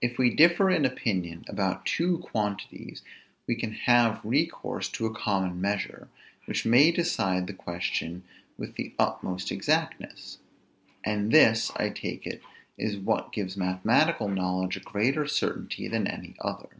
If 0.00 0.18
we 0.18 0.34
differ 0.34 0.70
in 0.70 0.84
opinion 0.84 1.44
about 1.46 1.86
two 1.86 2.18
quantities, 2.18 3.02
we 3.46 3.54
can 3.54 3.70
have 3.70 4.20
recourse 4.24 4.88
to 4.88 5.06
a 5.06 5.14
common 5.14 5.60
measure, 5.60 6.08
which 6.46 6.66
may 6.66 6.90
decide 6.90 7.46
the 7.46 7.52
question 7.52 8.24
with 8.58 8.74
the 8.74 8.92
utmost 8.98 9.52
exactness; 9.52 10.38
and 11.04 11.30
this, 11.30 11.70
I 11.76 11.90
take 11.90 12.26
it, 12.26 12.42
is 12.76 12.96
what 12.96 13.30
gives 13.30 13.56
mathematical 13.56 14.28
knowledge 14.28 14.76
a 14.76 14.80
greater 14.80 15.28
certainty 15.28 15.86
than 15.86 16.08
any 16.08 16.34
other. 16.40 16.78